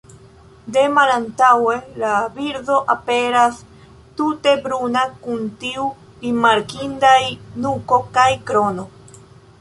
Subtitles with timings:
[0.75, 3.61] De malantaŭe la birdo aperas
[4.21, 5.85] tute bruna kun tiu
[6.25, 7.21] rimarkindaj
[7.67, 8.89] nuko kaj krono.